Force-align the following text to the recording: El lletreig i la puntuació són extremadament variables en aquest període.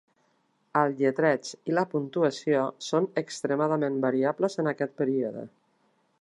El 0.79 0.95
lletreig 1.01 1.51
i 1.71 1.75
la 1.79 1.83
puntuació 1.91 2.63
són 2.87 3.09
extremadament 3.23 4.01
variables 4.07 4.59
en 4.65 4.73
aquest 4.73 4.97
període. 5.05 5.47